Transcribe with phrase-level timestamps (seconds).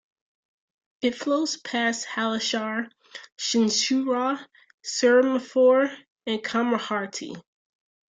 [1.03, 2.89] It flows past Halisahar,
[3.37, 4.43] Chinsurah,
[4.83, 7.39] Serampore, and Kamarhati.